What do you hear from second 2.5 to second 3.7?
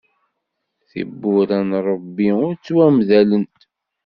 ttwamdalent.